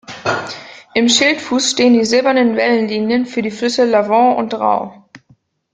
Im 0.95 1.09
Schildfuß 1.09 1.69
stehen 1.69 1.93
die 1.93 2.05
silbernen 2.05 2.55
Wellenlinien 2.55 3.27
für 3.27 3.43
die 3.43 3.51
Flüsse 3.51 3.85
Lavant 3.85 4.35
und 4.39 4.53
Drau. 4.53 5.07